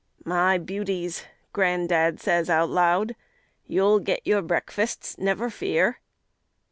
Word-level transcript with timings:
"My 0.25 0.57
beauties," 0.57 1.25
gran'dad 1.53 2.19
says 2.19 2.49
out 2.49 2.69
loud, 2.71 3.15
"You'll 3.67 3.99
get 3.99 4.25
your 4.25 4.41
breakfasts, 4.41 5.15
never 5.19 5.47
fear." 5.51 5.99